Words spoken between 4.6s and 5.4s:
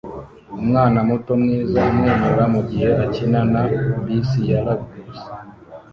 Legos